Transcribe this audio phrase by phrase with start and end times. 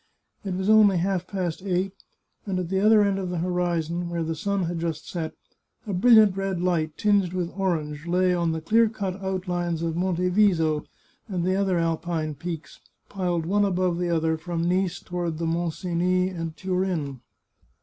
[0.43, 1.93] It was only half past eight,
[2.47, 5.35] and at the other end of the horizon, where the sun had just set,
[5.85, 10.29] a brilliant red light, tinged with orange, lay on the clear cut outlines of Monte
[10.29, 10.85] Viso,
[11.27, 12.79] and the other Alpine peaks,
[13.09, 17.19] piled one above the other from Nice toward the Mont Cenis and Turin.